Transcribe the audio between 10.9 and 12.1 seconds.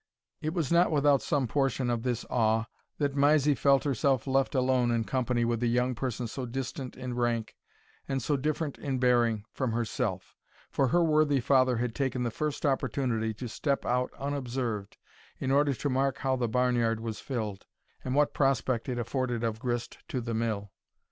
worthy father had